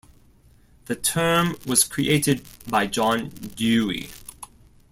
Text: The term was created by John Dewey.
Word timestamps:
The 0.85 0.95
term 0.95 1.55
was 1.63 1.83
created 1.83 2.43
by 2.67 2.87
John 2.87 3.29
Dewey. 3.29 4.09